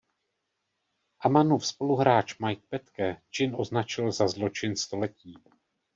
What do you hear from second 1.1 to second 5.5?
Ammannův spoluhráč Mike Petke čin označil za „Zločin století“.